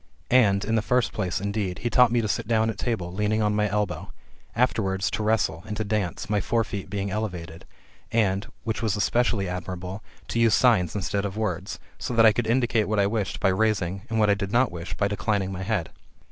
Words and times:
And, 0.31 0.65
in 0.65 0.73
the 0.73 0.81
first 0.81 1.11
place, 1.13 1.39
indeed, 1.39 1.77
he 1.85 1.91
taught 1.91 2.11
me 2.11 2.21
to 2.21 2.27
sit 2.27 2.47
down 2.47 2.71
at 2.71 2.79
table, 2.79 3.13
leaning 3.13 3.43
on 3.43 3.53
my 3.55 3.69
elbow; 3.69 4.11
afterwards, 4.55 5.11
to 5.11 5.21
wrestle, 5.21 5.61
and 5.67 5.77
to 5.77 5.83
dance, 5.83 6.27
my 6.27 6.41
fore 6.41 6.63
feet 6.63 6.89
being 6.89 7.11
elevated; 7.11 7.65
and, 8.11 8.47
which 8.63 8.81
was 8.81 8.95
especially 8.95 9.47
admirable, 9.47 10.03
to 10.29 10.39
use 10.39 10.55
signs 10.55 10.95
instead 10.95 11.23
of 11.23 11.37
words; 11.37 11.77
so 11.99 12.15
that 12.15 12.25
I 12.25 12.33
could 12.33 12.47
indicate 12.47 12.85
what 12.87 12.97
I 12.99 13.05
wished 13.05 13.39
by 13.39 13.49
raising, 13.49 14.01
and 14.09 14.17
what 14.17 14.31
I 14.31 14.33
did 14.33 14.51
not 14.51 14.71
wish 14.71 14.95
by 14.97 15.07
declining 15.07 15.51
my 15.51 15.61
head. 15.61 15.91